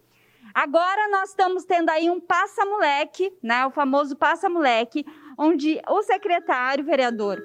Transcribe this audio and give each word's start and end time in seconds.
agora 0.53 1.07
nós 1.09 1.29
estamos 1.29 1.65
tendo 1.65 1.89
aí 1.89 2.09
um 2.09 2.19
passa-moleque, 2.19 3.31
né, 3.41 3.65
o 3.65 3.71
famoso 3.71 4.15
passa-moleque, 4.15 5.05
onde 5.37 5.81
o 5.87 6.01
secretário, 6.03 6.83
vereador, 6.83 7.43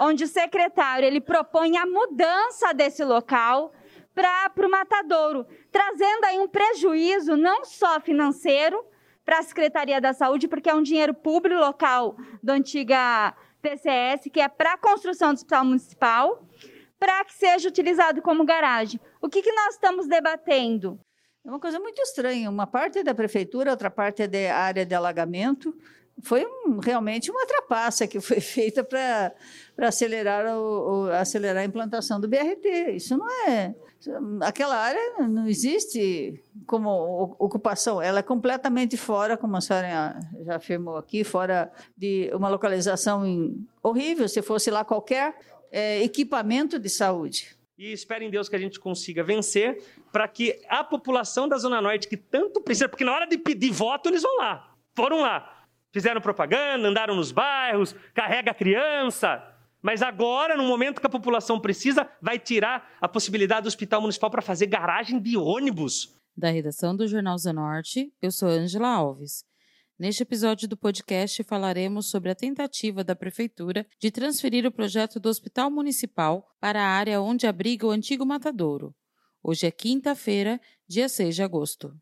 onde 0.00 0.24
o 0.24 0.28
secretário 0.28 1.06
ele 1.06 1.20
propõe 1.20 1.76
a 1.76 1.86
mudança 1.86 2.72
desse 2.72 3.04
local 3.04 3.72
para 4.14 4.66
o 4.66 4.70
matadouro, 4.70 5.46
trazendo 5.70 6.24
aí 6.24 6.38
um 6.38 6.48
prejuízo 6.48 7.36
não 7.36 7.64
só 7.64 8.00
financeiro 8.00 8.84
para 9.24 9.38
a 9.38 9.42
Secretaria 9.42 10.00
da 10.00 10.12
Saúde, 10.12 10.48
porque 10.48 10.68
é 10.68 10.74
um 10.74 10.82
dinheiro 10.82 11.14
público 11.14 11.60
local 11.60 12.16
da 12.42 12.54
antiga 12.54 13.34
TCS, 13.62 14.28
que 14.32 14.40
é 14.40 14.48
para 14.48 14.74
a 14.74 14.78
construção 14.78 15.32
do 15.32 15.36
hospital 15.36 15.64
municipal, 15.64 16.46
para 16.98 17.24
que 17.24 17.34
seja 17.34 17.68
utilizado 17.68 18.20
como 18.20 18.44
garagem. 18.44 19.00
O 19.20 19.28
que, 19.28 19.42
que 19.42 19.52
nós 19.52 19.74
estamos 19.74 20.06
debatendo? 20.06 21.00
É 21.44 21.48
uma 21.48 21.58
coisa 21.58 21.80
muito 21.80 22.00
estranha. 22.00 22.48
Uma 22.48 22.66
parte 22.66 22.98
é 22.98 23.02
da 23.02 23.14
prefeitura, 23.14 23.72
outra 23.72 23.90
parte 23.90 24.22
é 24.22 24.28
da 24.28 24.54
área 24.54 24.86
de 24.86 24.94
alagamento. 24.94 25.76
Foi 26.22 26.46
um, 26.46 26.78
realmente 26.78 27.30
uma 27.30 27.44
trapaça 27.46 28.06
que 28.06 28.20
foi 28.20 28.38
feita 28.40 28.84
para 28.84 29.34
acelerar, 29.78 30.46
o, 30.56 31.06
o, 31.06 31.10
acelerar 31.10 31.62
a 31.62 31.64
implantação 31.64 32.20
do 32.20 32.28
BRT. 32.28 32.92
Isso 32.94 33.16
não 33.16 33.28
é. 33.48 33.74
Aquela 34.40 34.76
área 34.76 35.18
não 35.28 35.46
existe 35.46 36.42
como 36.66 37.36
ocupação, 37.38 38.02
ela 38.02 38.18
é 38.18 38.22
completamente 38.22 38.96
fora, 38.96 39.36
como 39.36 39.56
a 39.56 39.60
senhora 39.60 40.18
já 40.44 40.56
afirmou 40.56 40.96
aqui, 40.96 41.22
fora 41.22 41.72
de 41.96 42.28
uma 42.34 42.48
localização 42.48 43.22
horrível. 43.82 44.28
Se 44.28 44.42
fosse 44.42 44.70
lá 44.70 44.84
qualquer 44.84 45.36
é, 45.70 46.02
equipamento 46.02 46.78
de 46.78 46.88
saúde 46.88 47.56
e 47.82 47.92
espere 47.92 48.24
em 48.24 48.30
Deus 48.30 48.48
que 48.48 48.54
a 48.54 48.58
gente 48.58 48.78
consiga 48.78 49.24
vencer 49.24 49.82
para 50.12 50.28
que 50.28 50.60
a 50.68 50.84
população 50.84 51.48
da 51.48 51.58
Zona 51.58 51.80
Norte, 51.80 52.06
que 52.06 52.16
tanto 52.16 52.60
precisa, 52.60 52.88
porque 52.88 53.04
na 53.04 53.12
hora 53.12 53.26
de 53.26 53.36
pedir 53.36 53.72
voto 53.72 54.08
eles 54.08 54.22
vão 54.22 54.36
lá, 54.38 54.72
foram 54.94 55.20
lá, 55.20 55.64
fizeram 55.90 56.20
propaganda, 56.20 56.88
andaram 56.88 57.16
nos 57.16 57.32
bairros, 57.32 57.96
carrega 58.14 58.52
a 58.52 58.54
criança, 58.54 59.42
mas 59.82 60.00
agora, 60.00 60.56
no 60.56 60.62
momento 60.62 61.00
que 61.00 61.06
a 61.08 61.10
população 61.10 61.58
precisa, 61.58 62.08
vai 62.20 62.38
tirar 62.38 62.88
a 63.00 63.08
possibilidade 63.08 63.62
do 63.62 63.68
hospital 63.68 64.00
municipal 64.00 64.30
para 64.30 64.40
fazer 64.40 64.66
garagem 64.66 65.20
de 65.20 65.36
ônibus. 65.36 66.16
Da 66.36 66.50
redação 66.50 66.94
do 66.94 67.06
Jornal 67.08 67.36
Zenorte, 67.36 68.12
eu 68.22 68.30
sou 68.30 68.48
Ângela 68.48 68.88
Alves. 68.88 69.44
Neste 70.02 70.24
episódio 70.24 70.66
do 70.66 70.76
podcast 70.76 71.44
falaremos 71.44 72.10
sobre 72.10 72.28
a 72.28 72.34
tentativa 72.34 73.04
da 73.04 73.14
Prefeitura 73.14 73.86
de 74.00 74.10
transferir 74.10 74.66
o 74.66 74.72
projeto 74.72 75.20
do 75.20 75.28
Hospital 75.28 75.70
Municipal 75.70 76.44
para 76.58 76.82
a 76.82 76.88
área 76.88 77.20
onde 77.20 77.46
abriga 77.46 77.86
o 77.86 77.90
antigo 77.92 78.26
matadouro. 78.26 78.92
Hoje 79.40 79.64
é 79.68 79.70
quinta-feira, 79.70 80.60
dia 80.88 81.08
6 81.08 81.36
de 81.36 81.42
agosto. 81.44 81.96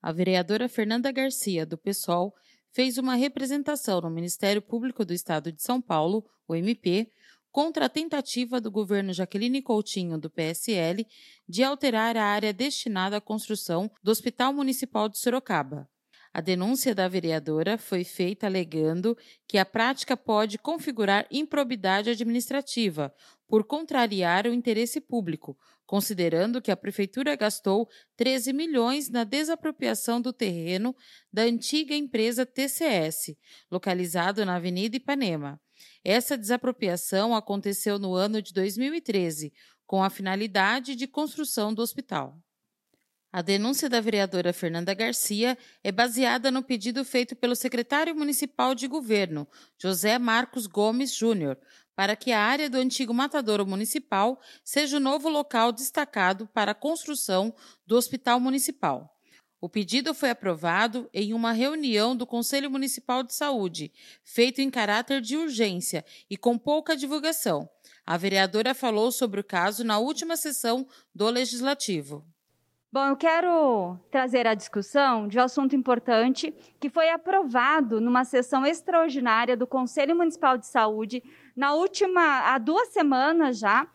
A 0.00 0.12
vereadora 0.12 0.68
Fernanda 0.68 1.10
Garcia, 1.10 1.66
do 1.66 1.76
PSOL, 1.76 2.32
fez 2.70 2.96
uma 2.96 3.16
representação 3.16 4.00
no 4.00 4.08
Ministério 4.08 4.62
Público 4.62 5.04
do 5.04 5.12
Estado 5.12 5.50
de 5.50 5.60
São 5.60 5.82
Paulo, 5.82 6.24
o 6.46 6.54
MP, 6.54 7.10
contra 7.50 7.86
a 7.86 7.88
tentativa 7.88 8.60
do 8.60 8.70
governo 8.70 9.12
Jaqueline 9.12 9.62
Coutinho, 9.62 10.18
do 10.18 10.30
PSL, 10.30 11.06
de 11.48 11.62
alterar 11.62 12.16
a 12.16 12.24
área 12.24 12.52
destinada 12.52 13.16
à 13.16 13.20
construção 13.20 13.90
do 14.02 14.10
Hospital 14.10 14.52
Municipal 14.52 15.08
de 15.08 15.18
Sorocaba. 15.18 15.88
A 16.32 16.40
denúncia 16.40 16.94
da 16.94 17.08
vereadora 17.08 17.78
foi 17.78 18.04
feita 18.04 18.46
alegando 18.46 19.16
que 19.46 19.58
a 19.58 19.64
prática 19.64 20.16
pode 20.16 20.58
configurar 20.58 21.26
improbidade 21.30 22.10
administrativa 22.10 23.12
por 23.48 23.64
contrariar 23.64 24.46
o 24.46 24.52
interesse 24.52 25.00
público, 25.00 25.58
considerando 25.86 26.60
que 26.60 26.70
a 26.70 26.76
prefeitura 26.76 27.34
gastou 27.34 27.88
13 28.16 28.52
milhões 28.52 29.08
na 29.08 29.24
desapropriação 29.24 30.20
do 30.20 30.34
terreno 30.34 30.94
da 31.32 31.42
antiga 31.42 31.94
empresa 31.94 32.44
TCS, 32.44 33.34
localizado 33.70 34.44
na 34.44 34.56
Avenida 34.56 34.96
Ipanema. 34.96 35.58
Essa 36.04 36.38
desapropriação 36.38 37.34
aconteceu 37.34 37.98
no 37.98 38.14
ano 38.14 38.40
de 38.40 38.52
2013, 38.52 39.52
com 39.86 40.02
a 40.02 40.10
finalidade 40.10 40.94
de 40.94 41.06
construção 41.06 41.72
do 41.72 41.82
hospital. 41.82 42.38
A 43.30 43.42
denúncia 43.42 43.90
da 43.90 44.00
vereadora 44.00 44.54
Fernanda 44.54 44.94
Garcia 44.94 45.58
é 45.84 45.92
baseada 45.92 46.50
no 46.50 46.62
pedido 46.62 47.04
feito 47.04 47.36
pelo 47.36 47.54
secretário 47.54 48.14
municipal 48.14 48.74
de 48.74 48.86
governo, 48.86 49.46
José 49.76 50.18
Marcos 50.18 50.66
Gomes 50.66 51.14
Júnior, 51.14 51.58
para 51.94 52.16
que 52.16 52.32
a 52.32 52.40
área 52.40 52.70
do 52.70 52.78
antigo 52.78 53.12
matadouro 53.12 53.66
municipal 53.66 54.40
seja 54.64 54.96
o 54.96 55.00
novo 55.00 55.28
local 55.28 55.72
destacado 55.72 56.46
para 56.46 56.70
a 56.70 56.74
construção 56.74 57.54
do 57.86 57.96
hospital 57.96 58.40
municipal. 58.40 59.17
O 59.60 59.68
pedido 59.68 60.14
foi 60.14 60.30
aprovado 60.30 61.10
em 61.12 61.34
uma 61.34 61.50
reunião 61.50 62.14
do 62.14 62.24
Conselho 62.24 62.70
Municipal 62.70 63.24
de 63.24 63.34
Saúde, 63.34 63.92
feito 64.22 64.60
em 64.60 64.70
caráter 64.70 65.20
de 65.20 65.36
urgência 65.36 66.04
e 66.30 66.36
com 66.36 66.56
pouca 66.56 66.96
divulgação. 66.96 67.68
A 68.06 68.16
vereadora 68.16 68.72
falou 68.72 69.10
sobre 69.10 69.40
o 69.40 69.44
caso 69.44 69.82
na 69.82 69.98
última 69.98 70.36
sessão 70.36 70.86
do 71.12 71.28
Legislativo. 71.28 72.24
Bom, 72.90 73.04
eu 73.08 73.16
quero 73.16 73.98
trazer 74.12 74.46
a 74.46 74.54
discussão 74.54 75.26
de 75.26 75.38
um 75.38 75.42
assunto 75.42 75.74
importante 75.74 76.54
que 76.78 76.88
foi 76.88 77.10
aprovado 77.10 78.00
numa 78.00 78.24
sessão 78.24 78.64
extraordinária 78.64 79.56
do 79.56 79.66
Conselho 79.66 80.14
Municipal 80.14 80.56
de 80.56 80.68
Saúde 80.68 81.20
na 81.54 81.74
última 81.74 82.54
há 82.54 82.58
duas 82.58 82.88
semanas 82.90 83.58
já, 83.58 83.86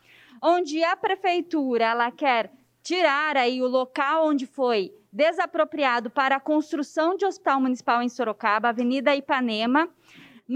onde 0.41 0.83
a 0.83 0.97
prefeitura 0.97 1.85
ela 1.85 2.11
quer 2.11 2.51
tirar 2.83 3.37
aí 3.37 3.61
o 3.61 3.67
local 3.67 4.27
onde 4.27 4.45
foi 4.45 4.93
desapropriado 5.13 6.09
para 6.09 6.37
a 6.37 6.39
construção 6.39 7.15
de 7.15 7.23
hospital 7.23 7.61
municipal 7.61 8.01
em 8.01 8.09
Sorocaba, 8.09 8.69
Avenida 8.69 9.15
Ipanema, 9.15 9.87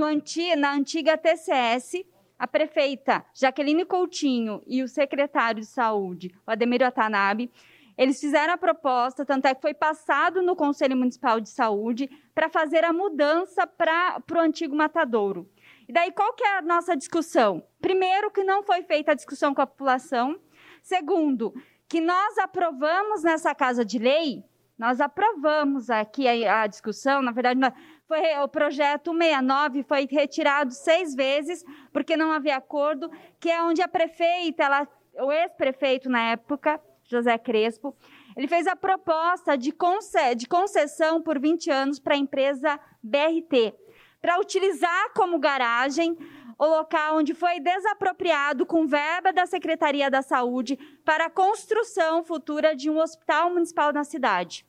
anti, 0.01 0.55
na 0.55 0.73
antiga 0.73 1.15
TCS, 1.15 2.03
a 2.39 2.47
prefeita 2.47 3.23
Jaqueline 3.35 3.85
Coutinho 3.85 4.63
e 4.65 4.81
o 4.81 4.87
secretário 4.87 5.61
de 5.61 5.67
saúde, 5.67 6.33
o 6.45 6.49
Ademir 6.49 6.81
Watanabe, 6.81 7.51
eles 7.95 8.19
fizeram 8.19 8.53
a 8.53 8.57
proposta, 8.57 9.25
tanto 9.25 9.47
é 9.47 9.55
que 9.55 9.61
foi 9.61 9.73
passado 9.73 10.41
no 10.41 10.55
Conselho 10.55 10.95
Municipal 10.95 11.39
de 11.39 11.49
Saúde 11.49 12.09
para 12.33 12.49
fazer 12.49 12.83
a 12.83 12.93
mudança 12.93 13.65
para 13.65 14.21
o 14.35 14.39
antigo 14.39 14.75
matadouro. 14.75 15.49
E 15.87 15.93
daí, 15.93 16.11
qual 16.11 16.33
que 16.33 16.43
é 16.43 16.57
a 16.57 16.61
nossa 16.61 16.95
discussão? 16.95 17.63
Primeiro, 17.81 18.29
que 18.29 18.43
não 18.43 18.61
foi 18.61 18.83
feita 18.83 19.13
a 19.13 19.15
discussão 19.15 19.53
com 19.53 19.61
a 19.61 19.67
população. 19.67 20.39
Segundo, 20.83 21.53
que 21.87 22.01
nós 22.01 22.37
aprovamos 22.37 23.23
nessa 23.23 23.55
casa 23.55 23.85
de 23.85 23.97
lei, 23.97 24.43
nós 24.77 25.01
aprovamos 25.01 25.89
aqui 25.89 26.27
a, 26.45 26.61
a 26.61 26.67
discussão, 26.67 27.21
na 27.21 27.31
verdade, 27.31 27.59
foi 28.07 28.19
o 28.43 28.47
projeto 28.47 29.11
69 29.11 29.83
foi 29.83 30.07
retirado 30.09 30.71
seis 30.73 31.15
vezes, 31.15 31.63
porque 31.91 32.15
não 32.15 32.31
havia 32.31 32.57
acordo, 32.57 33.09
que 33.39 33.49
é 33.49 33.61
onde 33.61 33.81
a 33.81 33.87
prefeita, 33.87 34.63
ela, 34.63 34.87
o 35.19 35.31
ex-prefeito 35.31 36.09
na 36.09 36.31
época, 36.31 36.79
José 37.03 37.37
Crespo, 37.37 37.95
ele 38.35 38.47
fez 38.47 38.67
a 38.67 38.75
proposta 38.75 39.57
de, 39.57 39.71
conce, 39.71 40.35
de 40.35 40.47
concessão 40.47 41.21
por 41.21 41.39
20 41.39 41.71
anos 41.71 41.99
para 41.99 42.13
a 42.13 42.17
empresa 42.17 42.79
BRT, 43.01 43.73
para 44.21 44.39
utilizar 44.39 45.11
como 45.13 45.39
garagem 45.39 46.17
o 46.57 46.65
local 46.65 47.17
onde 47.17 47.33
foi 47.33 47.59
desapropriado 47.59 48.65
com 48.65 48.87
verba 48.87 49.31
da 49.31 49.45
Secretaria 49.45 50.09
da 50.09 50.21
Saúde 50.21 50.77
para 51.05 51.25
a 51.25 51.29
construção 51.29 52.23
futura 52.23 52.75
de 52.75 52.89
um 52.89 52.99
hospital 52.99 53.51
municipal 53.51 53.93
na 53.93 54.03
cidade. 54.03 54.65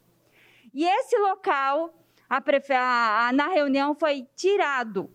E 0.74 0.84
esse 0.84 1.16
local, 1.18 1.94
a 2.28 2.40
prefe... 2.40 2.74
a, 2.74 3.30
na 3.32 3.48
reunião, 3.48 3.94
foi 3.94 4.26
tirado. 4.36 5.10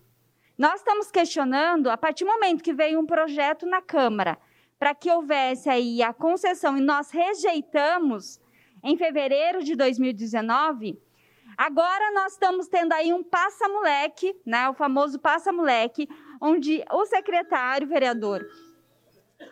Nós 0.58 0.76
estamos 0.76 1.12
questionando, 1.12 1.90
a 1.90 1.98
partir 1.98 2.26
do 2.26 2.32
momento 2.32 2.64
que 2.64 2.74
veio 2.74 3.00
um 3.00 3.06
projeto 3.06 3.66
na 3.66 3.82
Câmara, 3.82 4.38
para 4.80 4.94
que 4.94 5.10
houvesse 5.10 5.70
aí 5.70 6.02
a 6.02 6.12
concessão 6.14 6.78
e 6.78 6.82
nós 6.82 7.12
rejeitamos 7.12 8.40
em 8.84 8.98
fevereiro 8.98 9.64
de 9.64 9.76
2019, 9.76 11.00
agora 11.58 12.12
nós 12.12 12.34
estamos 12.34 12.68
tendo 12.68 12.92
aí 12.92 13.14
um 13.14 13.24
passa-moleque, 13.24 14.36
né, 14.46 14.70
o 14.70 14.74
famoso 14.74 15.20
passa-moleque, 15.20 16.10
onde 16.44 16.84
o 16.92 17.06
secretário, 17.06 17.88
vereador, 17.88 18.46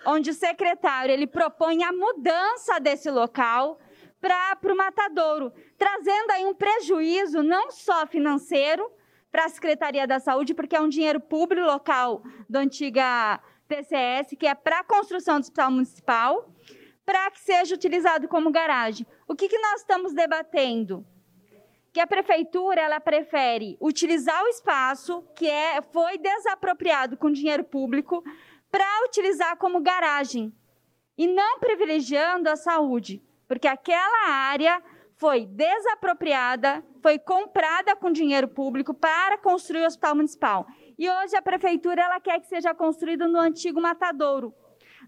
onde 0.05 0.29
o 0.29 0.33
secretário 0.33 1.13
ele 1.13 1.25
propõe 1.25 1.85
a 1.85 1.93
mudança 1.93 2.81
desse 2.81 3.09
local 3.09 3.79
para 4.19 4.73
o 4.73 4.75
matadouro, 4.75 5.53
trazendo 5.77 6.31
aí 6.31 6.45
um 6.45 6.53
prejuízo 6.53 7.41
não 7.41 7.71
só 7.71 8.05
financeiro 8.05 8.91
para 9.31 9.45
a 9.45 9.49
Secretaria 9.49 10.05
da 10.05 10.19
Saúde, 10.19 10.53
porque 10.53 10.75
é 10.75 10.81
um 10.81 10.89
dinheiro 10.89 11.21
público 11.21 11.65
local 11.65 12.21
do 12.49 12.57
antiga 12.57 13.39
TCS, 13.69 14.35
que 14.37 14.45
é 14.45 14.53
para 14.53 14.79
a 14.79 14.83
construção 14.83 15.39
do 15.39 15.44
hospital 15.44 15.71
municipal, 15.71 16.53
para 17.05 17.31
que 17.31 17.39
seja 17.39 17.73
utilizado 17.73 18.27
como 18.27 18.51
garagem. 18.51 19.07
O 19.25 19.33
que, 19.33 19.47
que 19.47 19.57
nós 19.57 19.79
estamos 19.79 20.13
debatendo? 20.13 21.05
Que 21.93 21.99
a 21.99 22.07
prefeitura 22.07 22.81
ela 22.81 22.99
prefere 22.99 23.77
utilizar 23.81 24.41
o 24.43 24.47
espaço 24.47 25.23
que 25.35 25.49
é, 25.49 25.81
foi 25.81 26.17
desapropriado 26.17 27.17
com 27.17 27.31
dinheiro 27.31 27.63
público 27.63 28.23
para 28.71 28.85
utilizar 29.05 29.57
como 29.57 29.81
garagem 29.81 30.53
e 31.17 31.27
não 31.27 31.59
privilegiando 31.59 32.49
a 32.49 32.55
saúde, 32.55 33.21
porque 33.47 33.67
aquela 33.67 34.29
área 34.29 34.81
foi 35.17 35.45
desapropriada, 35.45 36.83
foi 36.99 37.19
comprada 37.19 37.95
com 37.95 38.11
dinheiro 38.11 38.47
público 38.47 38.94
para 38.94 39.37
construir 39.37 39.83
o 39.83 39.85
hospital 39.85 40.15
municipal. 40.15 40.65
E 40.97 41.07
hoje 41.09 41.35
a 41.35 41.41
prefeitura 41.41 42.01
ela 42.01 42.19
quer 42.19 42.39
que 42.39 42.47
seja 42.47 42.73
construído 42.73 43.27
no 43.27 43.39
antigo 43.39 43.79
matadouro. 43.79 44.51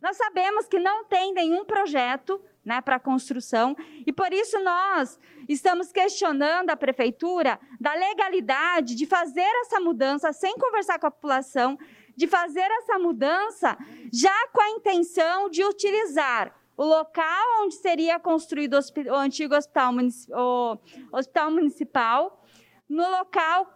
Nós 0.01 0.17
sabemos 0.17 0.67
que 0.67 0.77
não 0.77 1.05
tem 1.05 1.33
nenhum 1.33 1.65
projeto 1.65 2.39
né, 2.65 2.81
para 2.81 2.99
construção 2.99 3.75
e 4.05 4.13
por 4.13 4.31
isso 4.31 4.59
nós 4.63 5.19
estamos 5.49 5.91
questionando 5.91 6.69
a 6.69 6.75
prefeitura 6.75 7.59
da 7.79 7.93
legalidade 7.93 8.95
de 8.95 9.05
fazer 9.05 9.49
essa 9.61 9.79
mudança 9.79 10.31
sem 10.31 10.55
conversar 10.57 10.99
com 10.99 11.07
a 11.07 11.11
população, 11.11 11.77
de 12.15 12.27
fazer 12.27 12.69
essa 12.79 12.97
mudança 12.97 13.77
já 14.11 14.47
com 14.53 14.61
a 14.61 14.69
intenção 14.69 15.49
de 15.49 15.63
utilizar 15.63 16.55
o 16.75 16.83
local 16.83 17.63
onde 17.63 17.75
seria 17.75 18.19
construído 18.19 18.75
o 18.75 19.15
antigo 19.15 19.55
hospital, 19.55 19.93
o 20.31 20.77
hospital 21.11 21.51
municipal, 21.51 22.43
no 22.89 23.07
local 23.09 23.67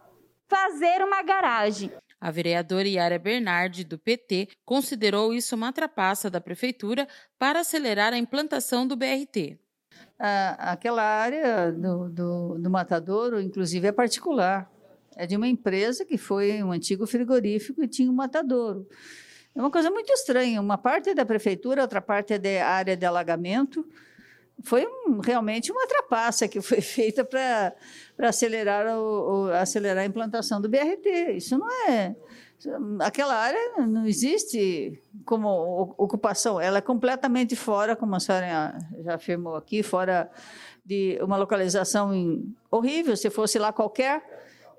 fazer 0.48 1.02
uma 1.02 1.22
garagem. 1.22 1.92
A 2.20 2.30
vereadora 2.30 2.88
Yara 2.88 3.18
Bernardi, 3.18 3.84
do 3.84 3.98
PT, 3.98 4.48
considerou 4.64 5.32
isso 5.32 5.54
uma 5.54 5.72
trapaça 5.72 6.28
da 6.28 6.40
prefeitura 6.40 7.06
para 7.38 7.60
acelerar 7.60 8.12
a 8.12 8.18
implantação 8.18 8.86
do 8.86 8.96
BRT. 8.96 9.58
aquela 10.18 11.02
área 11.02 11.70
do, 11.70 12.08
do, 12.08 12.58
do 12.58 12.70
matadouro, 12.70 13.40
inclusive, 13.40 13.86
é 13.86 13.92
particular. 13.92 14.70
É 15.16 15.26
de 15.26 15.36
uma 15.36 15.48
empresa 15.48 16.04
que 16.04 16.18
foi 16.18 16.62
um 16.62 16.72
antigo 16.72 17.06
frigorífico 17.06 17.82
e 17.82 17.88
tinha 17.88 18.10
um 18.10 18.14
matadouro. 18.14 18.88
É 19.54 19.60
uma 19.60 19.70
coisa 19.70 19.90
muito 19.90 20.12
estranha. 20.12 20.60
Uma 20.60 20.78
parte 20.78 21.10
é 21.10 21.14
da 21.14 21.24
prefeitura, 21.24 21.82
outra 21.82 22.00
parte 22.00 22.32
é 22.32 22.38
da 22.38 22.66
área 22.66 22.96
de 22.96 23.06
alagamento 23.06 23.84
foi 24.62 24.86
um, 24.86 25.20
realmente 25.20 25.70
uma 25.70 25.86
trapaça 25.86 26.48
que 26.48 26.60
foi 26.60 26.80
feita 26.82 27.24
para 27.24 27.74
acelerar, 28.26 28.86
o, 28.98 29.46
o, 29.46 29.52
acelerar 29.52 30.02
a 30.02 30.06
implantação 30.06 30.60
do 30.60 30.68
BRT. 30.68 31.32
Isso 31.36 31.56
não 31.56 31.68
é. 31.88 32.16
Aquela 33.00 33.36
área 33.36 33.86
não 33.86 34.04
existe 34.04 35.00
como 35.24 35.94
ocupação, 35.96 36.60
ela 36.60 36.78
é 36.78 36.80
completamente 36.80 37.54
fora, 37.54 37.94
como 37.94 38.16
a 38.16 38.20
senhora 38.20 38.76
já 39.04 39.14
afirmou 39.14 39.54
aqui, 39.54 39.80
fora 39.82 40.28
de 40.84 41.18
uma 41.22 41.36
localização 41.36 42.10
horrível. 42.70 43.16
Se 43.16 43.30
fosse 43.30 43.58
lá 43.58 43.72
qualquer 43.72 44.22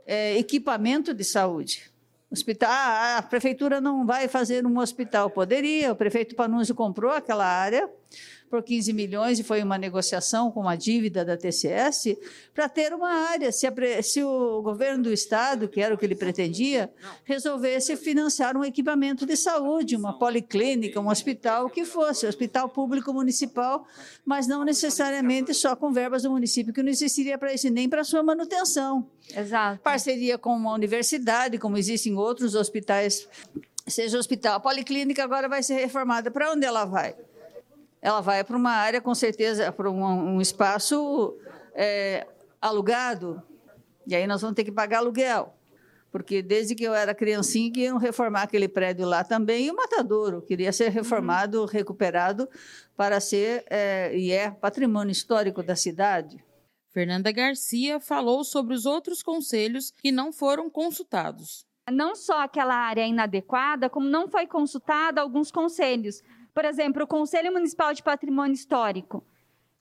é, 0.06 0.38
equipamento 0.38 1.14
de 1.14 1.24
saúde. 1.24 1.90
Hospital, 2.32 2.70
a 2.70 3.22
prefeitura 3.22 3.80
não 3.80 4.06
vai 4.06 4.28
fazer 4.28 4.66
um 4.66 4.78
hospital. 4.78 5.30
Poderia, 5.30 5.92
o 5.92 5.96
prefeito 5.96 6.36
Panunzio 6.36 6.76
comprou 6.76 7.12
aquela 7.12 7.46
área 7.46 7.90
por 8.50 8.64
15 8.64 8.92
milhões 8.94 9.40
e 9.40 9.44
foi 9.44 9.62
uma 9.62 9.78
negociação 9.78 10.52
com 10.52 10.68
a 10.68 10.76
dívida 10.76 11.24
da 11.24 11.38
TCS 11.38 12.18
para 12.54 12.68
ter 12.68 12.94
uma 12.94 13.10
área. 13.30 13.52
Se, 13.52 13.68
a, 13.68 13.74
se, 14.02 14.24
o 14.24 14.62
governo 14.62 15.04
do 15.04 15.14
estado, 15.14 15.68
que 15.68 15.80
era 15.80 15.94
o 15.94 15.98
que 15.98 16.06
ele 16.06 16.16
pretendia, 16.16 16.92
resolvesse 17.24 17.96
financiar 17.96 18.58
um 18.58 18.66
equipamento 18.66 19.26
de 19.26 19.38
saúde, 19.38 19.96
uma 19.96 20.18
policlínica, 20.18 21.00
um 21.00 21.10
hospital, 21.10 21.68
o 21.68 21.70
que 21.70 21.86
fosse, 21.86 22.26
hospital 22.26 22.68
público 22.70 23.14
municipal, 23.14 23.86
mas 24.26 24.48
não 24.48 24.64
necessariamente 24.64 25.54
só 25.54 25.76
com 25.76 25.92
verbas 25.92 26.24
do 26.24 26.32
município, 26.32 26.74
que 26.74 26.82
não 26.82 26.90
existiria 26.90 27.38
para 27.38 27.54
isso 27.54 27.70
nem 27.70 27.88
para 27.88 28.04
sua 28.04 28.24
manutenção. 28.24 29.08
Exato. 29.36 29.82
Parceria 29.82 30.38
com 30.38 30.56
uma 30.56 30.74
universidade, 30.74 31.58
como 31.60 31.78
existem 31.78 32.16
outros 32.16 32.56
hospitais 32.56 33.28
seja 33.90 34.18
hospital. 34.18 34.56
A 34.56 34.60
policlínica 34.60 35.24
agora 35.24 35.50
vai 35.50 35.64
ser 35.64 35.76
reformada. 35.76 36.30
Para 36.32 36.52
onde 36.52 36.66
ela 36.66 36.86
vai? 36.86 37.16
Ela 38.02 38.22
vai 38.22 38.44
para 38.44 38.58
uma 38.58 38.72
área, 38.72 39.02
com 39.02 39.14
certeza, 39.14 39.72
para 39.72 39.90
um, 39.90 40.04
um 40.36 40.42
espaço 40.42 41.38
é, 41.74 42.26
alugado, 42.62 43.42
e 44.08 44.16
aí 44.16 44.26
nós 44.26 44.42
vamos 44.42 44.56
ter 44.56 44.64
que 44.64 44.72
pagar 44.72 45.00
aluguel. 45.00 45.56
Porque 46.12 46.42
desde 46.42 46.74
que 46.74 46.84
eu 46.84 46.94
era 46.94 47.14
criancinha, 47.14 47.72
queriam 47.72 47.98
reformar 47.98 48.44
aquele 48.44 48.68
prédio 48.68 49.06
lá 49.06 49.24
também, 49.24 49.68
e 49.68 49.72
o 49.72 49.76
Matadouro 49.76 50.42
queria 50.42 50.72
ser 50.72 50.90
reformado, 50.90 51.62
uhum. 51.62 51.66
recuperado, 51.66 52.50
para 52.98 53.20
ser, 53.20 53.64
é, 53.70 54.18
e 54.18 54.32
é, 54.32 54.50
patrimônio 54.50 55.12
histórico 55.12 55.62
da 55.62 55.76
cidade. 55.76 56.44
Fernanda 56.92 57.32
Garcia 57.32 58.00
falou 58.00 58.44
sobre 58.44 58.74
os 58.74 58.88
outros 58.88 59.22
conselhos 59.22 59.92
que 59.92 60.12
não 60.12 60.34
foram 60.34 60.70
consultados. 60.70 61.69
Não 61.92 62.16
só 62.16 62.44
aquela 62.44 62.76
área 62.76 63.06
inadequada, 63.06 63.90
como 63.90 64.08
não 64.08 64.28
foi 64.28 64.46
consultada 64.46 65.22
alguns 65.22 65.52
conselhos, 65.52 66.24
por 66.54 66.66
exemplo, 66.66 67.04
o 67.04 67.08
Conselho 67.08 67.54
Municipal 67.54 67.94
de 67.94 68.04
Patrimônio 68.04 68.54
Histórico. 68.54 69.24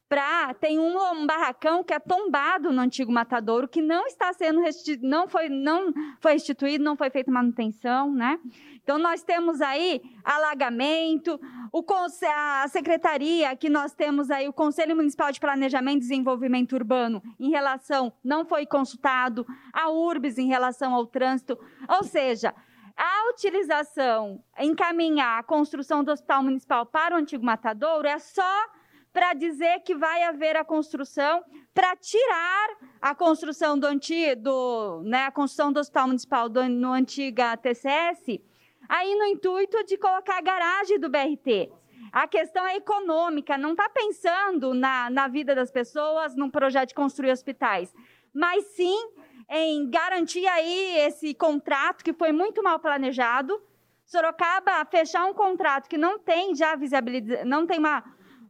Pra, 0.08 0.54
tem 0.54 0.78
um, 0.78 0.96
um, 1.12 1.26
barracão 1.26 1.84
que 1.84 1.92
é 1.92 1.98
tombado 1.98 2.72
no 2.72 2.80
antigo 2.80 3.12
matadouro, 3.12 3.68
que 3.68 3.82
não 3.82 4.06
está 4.06 4.32
sendo 4.32 4.62
não 5.02 5.28
foi 5.28 5.50
não 5.50 5.92
foi 6.18 6.32
restituído, 6.32 6.82
não 6.82 6.96
foi 6.96 7.10
feita 7.10 7.30
manutenção, 7.30 8.10
né? 8.10 8.38
Então 8.82 8.96
nós 8.96 9.22
temos 9.22 9.60
aí 9.60 10.00
alagamento, 10.24 11.38
o 11.70 11.84
a 12.26 12.66
secretaria 12.68 13.54
que 13.54 13.68
nós 13.68 13.92
temos 13.92 14.30
aí 14.30 14.48
o 14.48 14.52
Conselho 14.52 14.96
Municipal 14.96 15.30
de 15.30 15.38
Planejamento 15.38 15.98
e 15.98 16.00
Desenvolvimento 16.00 16.72
Urbano 16.72 17.22
em 17.38 17.50
relação 17.50 18.10
não 18.24 18.46
foi 18.46 18.64
consultado, 18.64 19.46
a 19.74 19.90
URBS 19.90 20.38
em 20.38 20.46
relação 20.48 20.94
ao 20.94 21.06
trânsito, 21.06 21.58
ou 21.86 22.02
seja, 22.02 22.54
a 22.96 23.30
utilização, 23.30 24.42
encaminhar 24.58 25.38
a 25.38 25.42
construção 25.42 26.02
do 26.02 26.10
hospital 26.10 26.42
municipal 26.42 26.86
para 26.86 27.14
o 27.14 27.18
antigo 27.18 27.44
matadouro 27.44 28.08
é 28.08 28.18
só 28.18 28.68
para 29.12 29.34
dizer 29.34 29.80
que 29.80 29.94
vai 29.94 30.22
haver 30.22 30.56
a 30.56 30.64
construção, 30.64 31.42
para 31.74 31.96
tirar 31.96 32.68
a 33.00 33.14
construção 33.14 33.78
do 33.78 33.86
antigo, 33.86 35.02
né, 35.04 35.24
a 35.24 35.32
construção 35.32 35.72
do 35.72 35.80
hospital 35.80 36.06
municipal 36.08 36.48
do, 36.48 36.68
no 36.68 36.92
antiga 36.92 37.56
TCS, 37.56 38.40
aí 38.88 39.14
no 39.14 39.24
intuito 39.24 39.84
de 39.84 39.96
colocar 39.96 40.38
a 40.38 40.42
garagem 40.42 40.98
do 40.98 41.08
BRT. 41.08 41.70
A 42.12 42.26
questão 42.26 42.66
é 42.66 42.76
econômica, 42.76 43.58
não 43.58 43.72
está 43.72 43.88
pensando 43.88 44.72
na, 44.72 45.10
na 45.10 45.28
vida 45.28 45.54
das 45.54 45.70
pessoas, 45.70 46.34
num 46.34 46.50
projeto 46.50 46.90
de 46.90 46.94
construir 46.94 47.30
hospitais, 47.30 47.94
mas 48.32 48.64
sim 48.68 49.10
em 49.48 49.88
garantir 49.90 50.46
aí 50.46 50.98
esse 50.98 51.34
contrato 51.34 52.04
que 52.04 52.12
foi 52.12 52.32
muito 52.32 52.62
mal 52.62 52.78
planejado. 52.78 53.60
Sorocaba 54.04 54.84
fechar 54.86 55.26
um 55.26 55.34
contrato 55.34 55.88
que 55.88 55.98
não 55.98 56.18
tem 56.18 56.54
já 56.54 56.74
visibilidade, 56.74 57.44
não 57.44 57.66
tem 57.66 57.78
uma, 57.78 58.02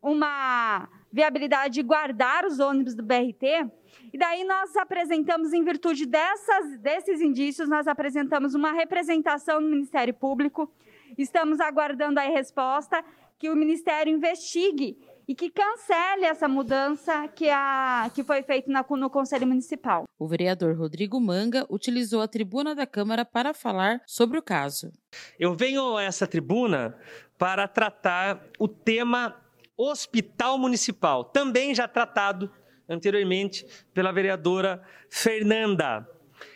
uma 0.03 0.89
viabilidade 1.13 1.75
de 1.75 1.83
guardar 1.83 2.45
os 2.45 2.61
ônibus 2.61 2.95
do 2.95 3.03
BRT. 3.03 3.71
E 4.13 4.19
daí 4.19 4.45
nós 4.45 4.77
apresentamos, 4.77 5.53
em 5.53 5.65
virtude 5.65 6.07
dessas, 6.07 6.79
desses 6.79 7.21
indícios, 7.21 7.69
nós 7.69 7.87
apresentamos 7.87 8.55
uma 8.55 8.73
representação 8.73 9.61
no 9.61 9.69
Ministério 9.69 10.15
Público. 10.15 10.71
Estamos 11.17 11.61
aguardando 11.61 12.21
a 12.21 12.25
resposta 12.25 13.05
que 13.39 13.51
o 13.51 13.57
Ministério 13.57 14.13
investigue 14.13 14.99
e 15.29 15.35
que 15.35 15.51
cancele 15.51 16.25
essa 16.25 16.49
mudança 16.49 17.29
que, 17.29 17.51
a, 17.51 18.11
que 18.15 18.25
foi 18.25 18.43
feita 18.43 18.71
na, 18.73 18.85
no 18.89 19.11
Conselho 19.11 19.47
Municipal. 19.47 20.05
O 20.19 20.27
vereador 20.27 20.75
Rodrigo 20.75 21.21
Manga 21.21 21.67
utilizou 21.69 22.23
a 22.23 22.29
tribuna 22.29 22.75
da 22.75 22.87
Câmara 22.87 23.27
para 23.27 23.53
falar 23.53 24.01
sobre 24.07 24.39
o 24.39 24.43
caso. 24.43 24.91
Eu 25.39 25.55
venho 25.55 25.99
a 25.99 26.03
essa 26.03 26.27
tribuna 26.27 26.97
para 27.37 27.69
tratar 27.69 28.43
o 28.59 28.67
tema 28.67 29.37
Hospital 29.79 30.59
Municipal, 30.59 31.23
também 31.25 31.73
já 31.73 31.87
tratado 31.87 32.51
anteriormente 32.89 33.65
pela 33.95 34.11
vereadora 34.11 34.83
Fernanda. 35.09 36.09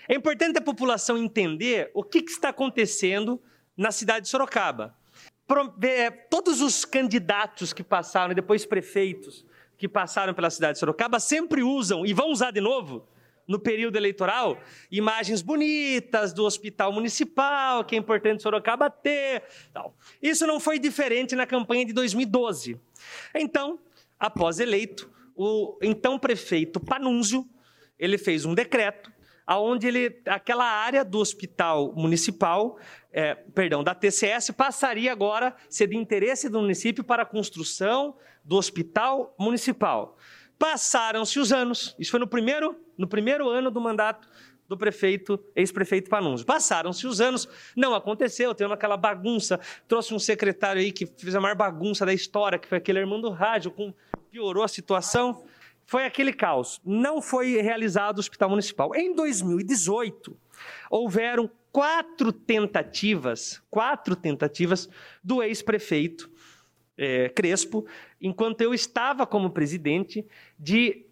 É 0.09 0.14
importante 0.17 0.59
a 0.59 0.62
população 0.62 1.17
entender 1.17 1.91
o 1.95 2.02
que, 2.02 2.19
está 2.19 2.49
acontecendo 2.49 3.41
na 3.76 3.93
cidade 3.93 4.25
de 4.25 4.31
Sorocaba. 4.31 4.97
É, 5.83 6.11
todos 6.11 6.61
os 6.61 6.85
candidatos 6.85 7.73
que 7.73 7.85
passaram, 7.85 8.33
e 8.33 8.35
depois 8.35 8.67
prefeitos 8.67 9.47
que 9.79 9.88
passaram 9.88 10.35
pela 10.35 10.50
cidade 10.50 10.75
de 10.75 10.79
Sorocaba, 10.81 11.21
sempre 11.21 11.62
usam, 11.62 12.05
e 12.05 12.12
vão 12.12 12.31
usar 12.31 12.50
de 12.50 12.61
novo, 12.61 13.07
no 13.47 13.59
período 13.59 13.97
eleitoral, 13.97 14.61
imagens 14.91 15.43
bonitas 15.43 16.33
do 16.33 16.45
hospital 16.45 16.93
municipal, 16.93 17.85
que 17.85 17.95
é 17.95 17.99
importante 17.99 18.43
Sorocaba 18.43 18.89
ter. 18.89 19.43
Tal. 19.73 19.97
Isso 20.23 20.47
não 20.47 20.61
foi 20.61 20.79
diferente 20.79 21.35
na 21.35 21.47
campanha 21.47 21.85
de 21.85 21.93
2012. 21.93 22.81
Então, 23.35 23.79
após 24.19 24.61
eleito, 24.61 25.11
o 25.35 25.79
então 25.83 26.19
prefeito 26.19 26.79
Panunzio, 26.79 27.49
ele 27.99 28.19
fez 28.19 28.45
um 28.45 28.55
decreto 28.55 29.13
aonde 29.47 29.87
ele, 29.87 30.21
aquela 30.27 30.65
área 30.65 31.05
do 31.05 31.19
hospital 31.19 31.93
municipal, 31.95 32.79
é, 33.13 33.35
perdão, 33.35 33.83
da 33.83 33.95
TCS, 33.95 34.51
passaria 34.53 35.13
agora 35.13 35.49
a 35.49 35.55
ser 35.69 35.89
de 35.89 35.97
interesse 35.97 36.49
do 36.49 36.61
município 36.61 37.05
para 37.05 37.23
a 37.23 37.27
construção 37.27 38.17
do 38.45 38.57
hospital 38.57 39.35
municipal. 39.39 40.17
Passaram-se 40.62 41.40
os 41.40 41.52
anos, 41.52 41.92
isso 41.99 42.12
foi 42.12 42.21
no 42.21 42.26
primeiro, 42.28 42.76
no 42.97 43.09
primeiro 43.09 43.49
ano 43.49 43.69
do 43.69 43.81
mandato 43.81 44.28
do 44.69 44.78
prefeito, 44.78 45.37
ex-prefeito 45.57 46.09
Panunzio. 46.09 46.47
Passaram-se 46.47 47.04
os 47.04 47.21
anos, 47.21 47.49
não 47.76 47.97
aconteceu, 47.97 48.54
tendo 48.54 48.73
aquela 48.73 48.97
bagunça. 48.97 49.59
Trouxe 49.88 50.14
um 50.14 50.21
secretário 50.21 50.81
aí 50.81 50.92
que 50.92 51.04
fez 51.04 51.35
a 51.35 51.40
maior 51.40 51.57
bagunça 51.57 52.07
da 52.07 52.14
história, 52.14 52.61
que 52.61 52.69
foi 52.69 52.78
aquele 52.78 53.00
irmão 53.00 53.21
do 53.21 53.28
rádio, 53.28 53.73
com, 53.73 53.92
piorou 54.31 54.62
a 54.62 54.69
situação. 54.69 55.42
Foi 55.85 56.04
aquele 56.04 56.33
caos. 56.33 56.81
Não 56.85 57.21
foi 57.21 57.61
realizado 57.61 58.19
o 58.19 58.21
hospital 58.21 58.49
municipal. 58.49 58.95
Em 58.95 59.16
2018, 59.16 60.38
houveram 60.88 61.50
quatro 61.73 62.31
tentativas, 62.33 63.61
quatro 63.69 64.14
tentativas 64.14 64.88
do 65.25 65.42
ex-prefeito 65.42 66.31
é, 66.97 67.29
Crespo, 67.29 67.87
enquanto 68.21 68.61
eu 68.61 68.73
estava 68.75 69.27
como 69.27 69.51
presidente, 69.51 70.27
de 70.59 71.07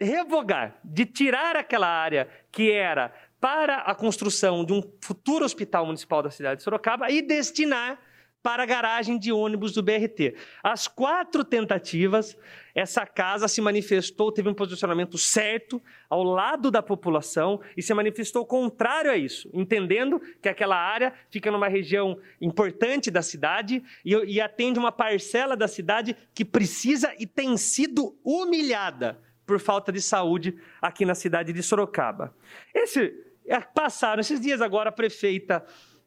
revogar, 0.00 0.78
de 0.84 1.06
tirar 1.06 1.56
aquela 1.56 1.88
área 1.88 2.28
que 2.52 2.70
era 2.70 3.12
para 3.40 3.78
a 3.78 3.94
construção 3.94 4.64
de 4.64 4.72
um 4.72 4.82
futuro 5.00 5.44
hospital 5.44 5.86
municipal 5.86 6.22
da 6.22 6.30
cidade 6.30 6.58
de 6.58 6.64
Sorocaba 6.64 7.10
e 7.10 7.22
destinar 7.22 7.98
para 8.46 8.62
a 8.62 8.66
garagem 8.66 9.18
de 9.18 9.32
ônibus 9.32 9.72
do 9.72 9.82
BRT. 9.82 10.36
As 10.62 10.86
quatro 10.86 11.42
tentativas, 11.42 12.38
essa 12.76 13.04
casa 13.04 13.48
se 13.48 13.60
manifestou, 13.60 14.30
teve 14.30 14.48
um 14.48 14.54
posicionamento 14.54 15.18
certo 15.18 15.82
ao 16.08 16.22
lado 16.22 16.70
da 16.70 16.80
população 16.80 17.60
e 17.76 17.82
se 17.82 17.92
manifestou 17.92 18.46
contrário 18.46 19.10
a 19.10 19.16
isso, 19.16 19.50
entendendo 19.52 20.20
que 20.40 20.48
aquela 20.48 20.76
área 20.76 21.12
fica 21.28 21.50
numa 21.50 21.66
região 21.66 22.20
importante 22.40 23.10
da 23.10 23.20
cidade 23.20 23.82
e, 24.04 24.14
e 24.14 24.40
atende 24.40 24.78
uma 24.78 24.92
parcela 24.92 25.56
da 25.56 25.66
cidade 25.66 26.16
que 26.32 26.44
precisa 26.44 27.12
e 27.18 27.26
tem 27.26 27.56
sido 27.56 28.16
humilhada 28.22 29.20
por 29.44 29.58
falta 29.58 29.90
de 29.90 30.00
saúde 30.00 30.56
aqui 30.80 31.04
na 31.04 31.16
cidade 31.16 31.52
de 31.52 31.64
Sorocaba. 31.64 32.32
Esse, 32.72 33.12
é, 33.44 33.58
passaram 33.58 34.20
esses 34.20 34.40
dias 34.40 34.60
agora 34.60 34.90
a 34.90 34.92
prefeita 34.92 35.66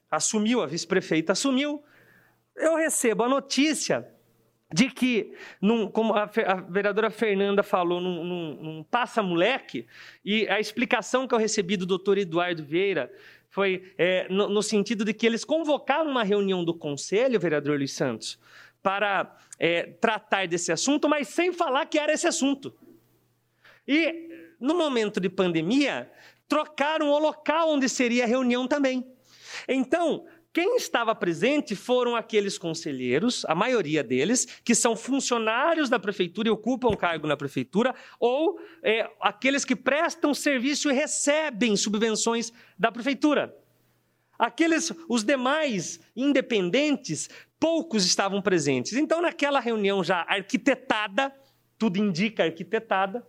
assumiu, 0.10 0.62
a 0.62 0.66
vice-prefeita 0.66 1.34
assumiu, 1.34 1.84
eu 2.60 2.76
recebo 2.76 3.24
a 3.24 3.30
notícia 3.30 4.08
de 4.72 4.90
que, 4.90 5.34
num, 5.60 5.88
como 5.88 6.14
a, 6.14 6.24
a, 6.24 6.56
vereadora 6.56 7.10
Fernanda 7.10 7.64
falou, 7.64 8.00
num, 8.00 8.24
num, 8.24 8.54
num 8.62 8.84
passa-moleque, 8.84 9.88
e 10.24 10.48
a 10.48 10.60
explicação 10.60 11.28
que 11.28 11.34
eu 11.34 11.40
recebi 11.40 11.76
do 11.76 11.88
doutor 11.88 12.18
Eduardo 12.20 12.64
Vieira 12.64 13.12
foi 13.50 13.94
é, 13.98 14.28
no, 14.30 14.48
no, 14.48 14.62
sentido 14.62 15.04
de 15.04 15.12
que 15.12 15.26
eles 15.26 15.44
convocaram 15.44 16.12
uma 16.12 16.24
reunião 16.24 16.64
do 16.64 16.74
conselho, 16.74 17.40
vereador 17.40 17.78
Luiz 17.78 17.94
Santos, 17.94 18.38
para 18.82 19.36
é, 19.58 19.84
tratar 19.84 20.48
desse 20.48 20.72
assunto, 20.72 21.10
mas 21.10 21.28
sem 21.30 21.52
falar 21.52 21.88
que 21.88 21.98
era 21.98 22.14
esse 22.14 22.28
assunto. 22.28 22.74
E, 23.88 24.54
no 24.60 24.78
momento 24.78 25.20
de 25.20 25.30
pandemia, 25.30 26.12
trocaram 26.48 27.10
o 27.10 27.18
local 27.18 27.72
onde 27.72 27.90
seria 27.90 28.24
a 28.24 28.28
reunião 28.28 28.68
também. 28.68 29.12
Então, 29.68 30.28
quem 30.52 30.78
estava 30.78 31.14
presente 31.14 31.76
foram 31.76 32.16
aqueles 32.16 32.58
conselheiros, 32.58 33.46
a 33.46 33.54
maioria 33.54 34.04
deles, 34.04 34.46
que 34.64 34.74
são 34.74 34.96
funcionários 34.96 35.90
da 35.90 36.00
prefeitura 36.00 36.48
e 36.48 36.52
ocupam 36.52 36.96
cargo 36.96 37.28
na 37.28 37.38
prefeitura, 37.38 37.94
ou 38.20 38.60
é, 38.82 39.08
aqueles 39.22 39.64
que 39.64 39.76
prestam 39.76 40.34
serviço 40.34 40.90
e 40.90 40.94
recebem 40.94 41.78
subvenções 41.78 42.52
da 42.78 42.92
prefeitura. 42.92 43.56
Aqueles, 44.40 44.92
os 45.08 45.24
demais 45.24 46.00
independentes, 46.16 47.30
poucos 47.60 48.04
estavam 48.06 48.42
presentes. 48.42 48.94
Então, 48.94 49.22
naquela 49.22 49.60
reunião 49.60 50.04
já 50.04 50.26
arquitetada, 50.28 51.32
tudo 51.78 51.98
indica 51.98 52.44
arquitetada, 52.44 53.26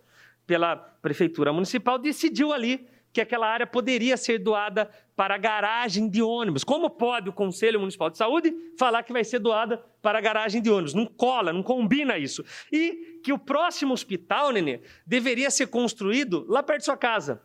pela 0.47 0.75
prefeitura 0.75 1.53
municipal, 1.53 1.97
decidiu 1.97 2.51
ali 2.51 2.85
que 3.13 3.21
aquela 3.21 3.47
área 3.47 3.67
poderia 3.67 4.15
ser 4.15 4.39
doada 4.39 4.89
para 5.15 5.37
garagem 5.37 6.09
de 6.09 6.21
ônibus. 6.21 6.63
Como 6.63 6.89
pode 6.89 7.29
o 7.29 7.33
Conselho 7.33 7.79
Municipal 7.79 8.09
de 8.09 8.17
Saúde 8.17 8.53
falar 8.77 9.03
que 9.03 9.13
vai 9.13 9.23
ser 9.23 9.39
doada 9.39 9.83
para 10.01 10.21
garagem 10.21 10.61
de 10.61 10.69
ônibus? 10.69 10.93
Não 10.93 11.05
cola, 11.05 11.51
não 11.51 11.61
combina 11.61 12.17
isso. 12.17 12.43
E 12.71 13.19
que 13.23 13.33
o 13.33 13.37
próximo 13.37 13.93
hospital, 13.93 14.51
Nenê, 14.51 14.81
deveria 15.05 15.51
ser 15.51 15.67
construído 15.67 16.45
lá 16.47 16.63
perto 16.63 16.79
de 16.79 16.85
sua 16.85 16.97
casa, 16.97 17.41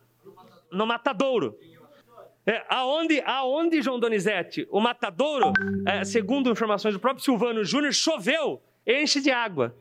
no 0.71 0.85
Matadouro. 0.85 1.57
É, 2.45 2.65
aonde, 2.69 3.21
aonde, 3.25 3.81
João 3.81 3.99
Donizete, 3.99 4.65
o 4.71 4.79
Matadouro, 4.79 5.51
é, 5.85 6.05
segundo 6.05 6.49
informações 6.49 6.93
do 6.93 6.99
próprio 6.99 7.23
Silvano 7.23 7.61
Júnior, 7.65 7.93
choveu, 7.93 8.61
enche 8.85 9.19
de 9.19 9.29
água. 9.29 9.75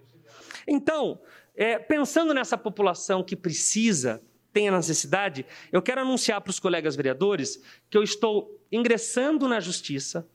Então, 0.67 1.21
é, 1.55 1.79
pensando 1.79 2.35
nessa 2.35 2.59
população 2.59 3.23
que 3.23 3.37
precisa 3.37 4.21
tem 4.57 4.71
a 4.71 4.73
necessidade, 4.73 5.45
eu 5.71 5.83
quero 5.83 6.01
anunciar 6.01 6.41
para 6.41 6.49
os 6.51 6.59
colegas 6.59 6.97
vereadores 6.97 7.63
que 7.91 7.99
eu 7.99 8.03
estou 8.03 8.59
ingressando 8.73 9.47
na 9.47 9.61
justiça, 9.61 10.27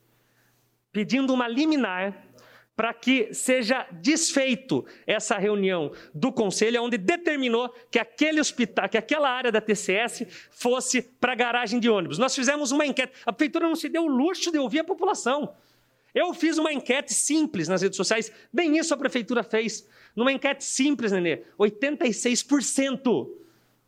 pedindo 0.92 1.34
uma 1.34 1.48
liminar 1.48 2.28
para 2.76 2.94
que 2.94 3.34
seja 3.34 3.84
desfeito 3.90 4.86
essa 5.08 5.36
reunião 5.38 5.90
do 6.14 6.30
conselho, 6.30 6.84
onde 6.84 6.96
determinou 6.96 7.68
que 7.90 7.98
aquele 7.98 8.38
hospital, 8.38 8.88
que 8.88 8.96
aquela 8.96 9.28
área 9.28 9.50
da 9.50 9.60
TCS 9.60 10.24
fosse 10.52 11.02
para 11.02 11.34
garagem 11.34 11.80
de 11.80 11.90
ônibus. 11.90 12.16
Nós 12.16 12.32
fizemos 12.32 12.70
uma 12.70 12.86
enquete. 12.86 13.12
A 13.26 13.32
prefeitura 13.32 13.66
não 13.66 13.74
se 13.74 13.88
deu 13.88 14.04
o 14.04 14.06
luxo 14.06 14.52
de 14.52 14.58
ouvir 14.58 14.78
a 14.78 14.84
população. 14.84 15.52
Eu 16.14 16.32
fiz 16.32 16.58
uma 16.58 16.72
enquete 16.72 17.12
simples 17.12 17.66
nas 17.66 17.82
redes 17.82 17.96
sociais, 17.96 18.30
bem 18.52 18.78
isso 18.78 18.94
a 18.94 18.96
prefeitura 18.96 19.42
fez. 19.42 19.84
Numa 20.14 20.32
enquete 20.32 20.62
simples, 20.62 21.10
Nenê, 21.10 21.42
86% 21.58 23.41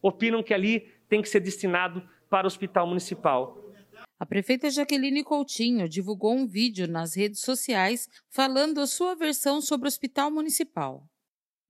opinam 0.06 0.42
que 0.42 0.52
ali 0.52 0.80
tem 1.08 1.22
que 1.22 1.28
ser 1.28 1.40
destinado 1.40 2.06
para 2.28 2.46
o 2.46 2.48
hospital 2.48 2.86
municipal. 2.86 3.58
A 4.20 4.26
prefeita 4.26 4.70
Jaqueline 4.70 5.24
Coutinho 5.24 5.88
divulgou 5.88 6.34
um 6.34 6.46
vídeo 6.46 6.86
nas 6.86 7.16
redes 7.16 7.40
sociais 7.40 8.08
falando 8.28 8.80
a 8.80 8.86
sua 8.86 9.14
versão 9.14 9.62
sobre 9.62 9.86
o 9.86 9.88
hospital 9.88 10.30
municipal. 10.30 11.08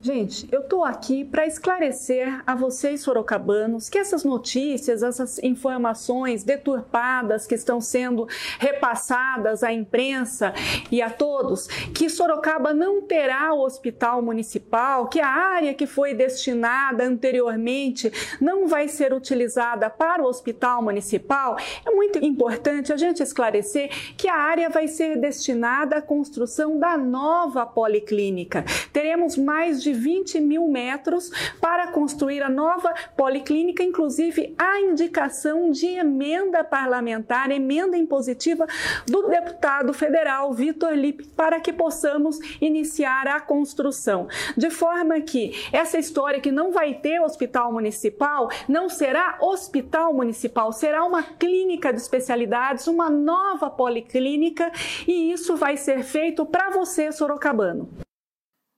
Gente, 0.00 0.46
eu 0.52 0.60
estou 0.60 0.84
aqui 0.84 1.24
para 1.24 1.46
esclarecer 1.46 2.42
a 2.46 2.54
vocês 2.54 3.00
sorocabanos 3.00 3.88
que 3.88 3.96
essas 3.96 4.22
notícias, 4.22 5.02
essas 5.02 5.38
informações 5.42 6.44
deturpadas 6.44 7.46
que 7.46 7.54
estão 7.54 7.80
sendo 7.80 8.28
repassadas 8.58 9.62
à 9.62 9.72
imprensa 9.72 10.52
e 10.92 11.00
a 11.00 11.08
todos, 11.08 11.68
que 11.94 12.10
Sorocaba 12.10 12.74
não 12.74 13.00
terá 13.00 13.54
o 13.54 13.64
hospital 13.64 14.20
municipal, 14.20 15.08
que 15.08 15.20
a 15.20 15.28
área 15.28 15.72
que 15.72 15.86
foi 15.86 16.12
destinada 16.12 17.04
anteriormente 17.04 18.12
não 18.40 18.66
vai 18.66 18.88
ser 18.88 19.14
utilizada 19.14 19.88
para 19.88 20.22
o 20.22 20.26
hospital 20.26 20.82
municipal, 20.82 21.56
é 21.86 21.90
muito 21.90 22.18
importante 22.22 22.92
a 22.92 22.96
gente 22.98 23.22
esclarecer 23.22 23.88
que 24.18 24.28
a 24.28 24.36
área 24.36 24.68
vai 24.68 24.86
ser 24.86 25.18
destinada 25.18 25.96
à 25.96 26.02
construção 26.02 26.78
da 26.78 26.98
nova 26.98 27.64
policlínica. 27.64 28.66
Teremos 28.92 29.38
mais 29.38 29.83
de 29.84 29.92
20 29.92 30.40
mil 30.40 30.66
metros 30.66 31.30
para 31.60 31.88
construir 31.88 32.42
a 32.42 32.48
nova 32.48 32.92
policlínica, 33.16 33.82
inclusive 33.82 34.54
a 34.58 34.80
indicação 34.80 35.70
de 35.70 35.86
emenda 35.86 36.64
parlamentar, 36.64 37.50
emenda 37.50 37.96
impositiva 37.96 38.66
do 39.06 39.28
deputado 39.28 39.92
federal 39.92 40.52
Vitor 40.52 40.92
Lippe, 40.92 41.28
para 41.28 41.60
que 41.60 41.72
possamos 41.72 42.38
iniciar 42.60 43.28
a 43.28 43.40
construção. 43.40 44.26
De 44.56 44.70
forma 44.70 45.20
que 45.20 45.52
essa 45.72 45.98
história 45.98 46.40
que 46.40 46.50
não 46.50 46.72
vai 46.72 46.94
ter 46.94 47.20
hospital 47.20 47.72
municipal 47.72 48.48
não 48.68 48.88
será 48.88 49.36
hospital 49.40 50.12
municipal, 50.14 50.72
será 50.72 51.04
uma 51.04 51.22
clínica 51.22 51.92
de 51.92 52.00
especialidades, 52.00 52.86
uma 52.86 53.10
nova 53.10 53.68
policlínica, 53.68 54.72
e 55.06 55.32
isso 55.32 55.56
vai 55.56 55.76
ser 55.76 56.02
feito 56.02 56.46
para 56.46 56.70
você, 56.70 57.12
sorocabano. 57.12 58.03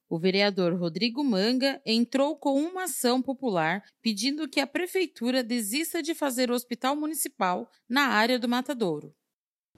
O 0.09 0.21
vereador 0.21 0.73
Rodrigo 0.79 1.25
Manga 1.25 1.81
entrou 1.85 2.37
com 2.37 2.55
uma 2.61 2.85
ação 2.85 3.21
popular 3.21 3.83
pedindo 4.01 4.49
que 4.49 4.61
a 4.61 4.67
prefeitura 4.67 5.43
desista 5.43 6.01
de 6.01 6.15
fazer 6.15 6.49
o 6.49 6.55
hospital 6.55 6.95
municipal 6.95 7.69
na 7.89 8.03
área 8.03 8.39
do 8.39 8.49
Matadouro. 8.49 9.13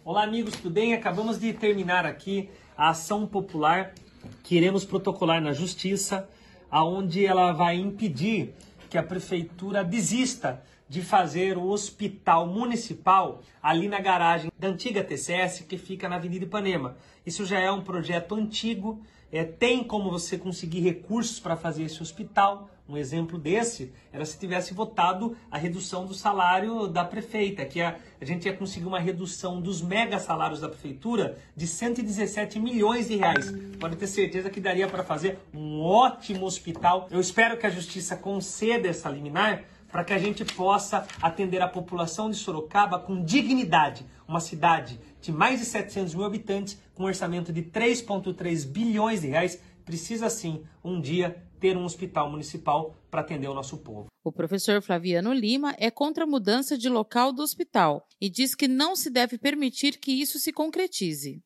Olá, 0.05 0.25
amigos, 0.25 0.55
tudo 0.55 0.69
bem? 0.69 0.93
Acabamos 0.93 1.39
de 1.39 1.55
terminar 1.55 2.05
aqui 2.05 2.51
a 2.77 2.91
ação 2.91 3.27
popular 3.27 3.95
que 4.43 4.55
iremos 4.55 4.85
protocolar 4.85 5.41
na 5.41 5.55
justiça, 5.55 6.29
aonde 6.71 7.25
ela 7.25 7.53
vai 7.53 7.77
impedir 7.77 8.55
que 8.91 8.99
a 8.99 9.03
prefeitura 9.03 9.83
desista 9.83 10.63
de 10.87 11.01
fazer 11.01 11.57
o 11.57 11.69
hospital 11.69 12.47
municipal 12.47 13.41
ali 13.63 13.89
na 13.89 13.99
garagem 13.99 14.53
da 14.59 14.69
antiga 14.69 15.03
TCS 15.03 15.61
que 15.61 15.79
fica 15.79 16.07
na 16.07 16.17
Avenida 16.17 16.45
Ipanema. 16.45 16.99
Isso 17.25 17.47
já 17.47 17.59
é 17.59 17.71
um 17.71 17.83
projeto 17.83 18.35
antigo 18.35 19.03
é, 19.33 19.45
tem 19.45 19.85
como 19.85 20.11
você 20.11 20.39
conseguir 20.39 20.81
recursos 20.81 21.39
para 21.39 21.57
fazer 21.57 21.85
esse 21.85 22.03
hospital. 22.03 22.71
Um 22.89 22.97
exemplo 22.97 23.39
desse 23.39 23.93
era 24.11 24.25
se 24.25 24.39
tivesse 24.39 24.73
votado 24.73 25.37
a 25.51 25.59
redução 25.59 26.07
do 26.07 26.15
salário 26.15 26.89
da 26.89 27.05
prefeita, 27.05 27.65
que 27.67 27.83
a, 27.83 27.97
a 28.19 28.25
gente 28.25 28.47
ia 28.47 28.57
conseguir 28.57 28.87
uma 28.87 28.99
redução 28.99 29.61
dos 29.61 29.83
mega 29.83 30.19
salários 30.19 30.61
da 30.61 30.71
prefeitura 30.71 31.37
de 31.55 31.67
117 31.67 32.59
milhões 32.59 33.09
de 33.09 33.17
reais. 33.17 33.53
Pode 33.79 33.97
ter 33.97 34.07
certeza 34.07 34.49
que 34.49 34.61
daria 34.61 34.89
para 34.89 35.05
fazer 35.05 35.39
um 35.53 35.83
ótimo 35.83 36.47
hospital. 36.47 37.07
Eu 37.11 37.21
espero 37.21 37.59
que 37.59 37.67
a 37.67 37.71
justiça 37.71 38.17
conceda 38.17 38.89
essa 38.89 39.11
liminar 39.11 39.65
para 39.91 40.05
que 40.05 40.13
a 40.13 40.19
gente 40.19 40.45
possa 40.45 41.07
atender 41.21 41.61
a 41.61 41.69
população 41.69 42.31
de 42.31 42.37
Sorocaba 42.37 42.99
com 42.99 43.23
dignidade. 43.23 44.05
Uma 44.27 44.41
cidade 44.41 45.01
de 45.21 45.33
mais 45.33 45.61
de 45.61 45.67
700 45.67 46.15
mil 46.15 46.25
habitantes, 46.25 46.79
com 46.95 47.05
um 47.05 47.07
orçamento 47.07 47.53
de 47.53 47.63
3,3 47.63 48.67
bilhões 48.67 49.21
de 49.21 49.29
reais, 49.29 49.61
precisa 49.85 50.29
sim, 50.29 50.65
um 50.85 51.01
dia, 51.01 51.43
ter 51.59 51.77
um 51.77 51.85
hospital 51.85 52.31
municipal 52.31 52.95
para 53.11 53.21
atender 53.21 53.49
o 53.49 53.55
nosso 53.55 53.79
povo. 53.79 54.07
O 54.23 54.31
professor 54.31 54.83
Flaviano 54.83 55.33
Lima 55.33 55.75
é 55.79 55.91
contra 55.91 56.25
a 56.25 56.27
mudança 56.27 56.77
de 56.77 56.89
local 56.89 57.33
do 57.33 57.43
hospital 57.43 58.07
e 58.21 58.29
diz 58.29 58.55
que 58.55 58.69
não 58.69 58.95
se 58.95 59.11
deve 59.11 59.39
permitir 59.39 59.99
que 59.99 60.13
isso 60.13 60.39
se 60.39 60.53
concretize. 60.53 61.43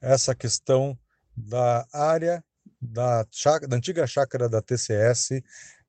Essa 0.00 0.34
questão 0.34 0.96
da 1.36 1.86
área 1.92 2.44
da, 2.80 3.26
chácara, 3.30 3.68
da 3.68 3.76
antiga 3.76 4.06
chácara 4.06 4.48
da 4.48 4.60
TCS, 4.60 5.42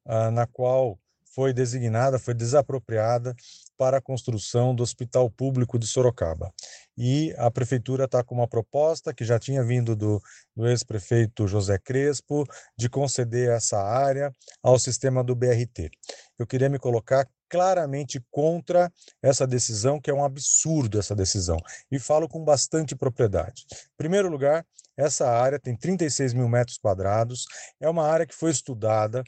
ah, 0.06 0.32
na 0.32 0.48
qual 0.48 1.00
foi 1.34 1.52
designada, 1.52 2.20
foi 2.20 2.34
desapropriada 2.34 3.36
para 3.78 3.98
a 3.98 4.02
construção 4.02 4.76
do 4.76 4.84
Hospital 4.84 5.30
Público 5.30 5.80
de 5.80 5.88
Sorocaba. 5.88 6.54
E 6.98 7.34
a 7.38 7.50
prefeitura 7.50 8.06
está 8.06 8.24
com 8.24 8.36
uma 8.36 8.48
proposta 8.48 9.14
que 9.14 9.26
já 9.26 9.40
tinha 9.40 9.64
vindo 9.64 9.96
do, 9.96 10.22
do 10.56 10.68
ex-prefeito 10.68 11.48
José 11.48 11.78
Crespo 11.80 12.44
de 12.78 12.90
conceder 12.90 13.50
essa 13.50 13.82
área 13.82 14.32
ao 14.62 14.78
sistema 14.78 15.24
do 15.24 15.36
BRT. 15.36 15.90
Eu 16.38 16.46
queria 16.46 16.70
me 16.70 16.78
colocar 16.78 17.28
claramente 17.50 18.20
contra 18.32 18.92
essa 19.22 19.46
decisão, 19.46 20.02
que 20.02 20.10
é 20.10 20.14
um 20.14 20.24
absurdo 20.24 21.00
essa 21.00 21.16
decisão, 21.16 21.58
e 21.92 22.00
falo 22.00 22.28
com 22.28 22.44
bastante 22.44 22.96
propriedade. 22.96 23.66
Em 23.72 23.98
primeiro 23.98 24.28
lugar, 24.28 24.66
essa 24.98 25.30
área 25.30 25.60
tem 25.60 25.76
36 25.76 26.34
mil 26.34 26.50
metros 26.50 26.78
quadrados, 26.78 27.46
é 27.80 27.90
uma 27.90 28.08
área 28.08 28.26
que 28.26 28.34
foi 28.36 28.52
estudada, 28.52 29.24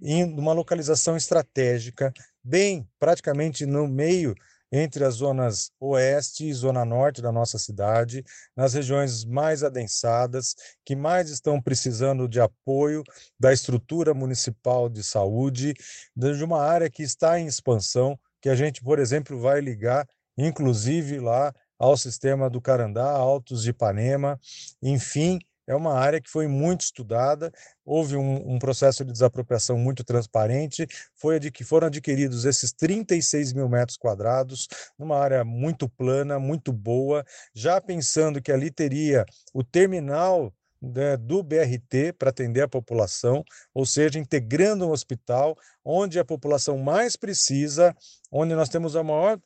em 0.00 0.24
uma 0.24 0.52
localização 0.52 1.16
estratégica, 1.16 2.12
bem 2.42 2.88
praticamente 2.98 3.66
no 3.66 3.86
meio 3.86 4.34
entre 4.72 5.04
as 5.04 5.14
zonas 5.14 5.70
oeste 5.80 6.48
e 6.48 6.54
zona 6.54 6.84
norte 6.84 7.20
da 7.20 7.32
nossa 7.32 7.58
cidade, 7.58 8.24
nas 8.56 8.74
regiões 8.74 9.24
mais 9.24 9.62
adensadas, 9.62 10.54
que 10.84 10.94
mais 10.94 11.30
estão 11.30 11.60
precisando 11.60 12.28
de 12.28 12.40
apoio 12.40 13.02
da 13.38 13.52
estrutura 13.52 14.14
municipal 14.14 14.88
de 14.88 15.02
saúde, 15.02 15.74
de 16.14 16.44
uma 16.44 16.62
área 16.62 16.88
que 16.88 17.02
está 17.02 17.38
em 17.38 17.46
expansão, 17.46 18.18
que 18.40 18.48
a 18.48 18.54
gente, 18.54 18.82
por 18.82 18.98
exemplo, 18.98 19.40
vai 19.40 19.60
ligar, 19.60 20.06
inclusive 20.36 21.18
lá 21.18 21.52
ao 21.78 21.96
sistema 21.96 22.48
do 22.50 22.60
Carandá, 22.60 23.10
Altos 23.10 23.62
de 23.62 23.70
Ipanema, 23.70 24.38
enfim, 24.82 25.38
é 25.70 25.74
uma 25.74 25.94
área 25.94 26.20
que 26.20 26.28
foi 26.28 26.48
muito 26.48 26.80
estudada, 26.80 27.52
houve 27.84 28.16
um, 28.16 28.54
um 28.54 28.58
processo 28.58 29.04
de 29.04 29.12
desapropriação 29.12 29.78
muito 29.78 30.02
transparente, 30.02 30.84
foi 31.14 31.38
de 31.38 31.48
que 31.52 31.62
foram 31.62 31.86
adquiridos 31.86 32.44
esses 32.44 32.72
36 32.72 33.52
mil 33.52 33.68
metros 33.68 33.96
quadrados, 33.96 34.66
numa 34.98 35.16
área 35.16 35.44
muito 35.44 35.88
plana, 35.88 36.40
muito 36.40 36.72
boa, 36.72 37.24
já 37.54 37.80
pensando 37.80 38.42
que 38.42 38.50
ali 38.50 38.68
teria 38.68 39.24
o 39.54 39.62
terminal 39.62 40.52
né, 40.82 41.16
do 41.16 41.40
BRT 41.40 42.14
para 42.18 42.30
atender 42.30 42.62
a 42.62 42.68
população, 42.68 43.44
ou 43.72 43.86
seja, 43.86 44.18
integrando 44.18 44.88
um 44.88 44.90
hospital 44.90 45.56
onde 45.84 46.18
a 46.18 46.24
população 46.24 46.78
mais 46.78 47.14
precisa, 47.14 47.94
onde 48.32 48.56
nós 48.56 48.68
temos 48.68 48.96
a 48.96 49.04
maior 49.04 49.38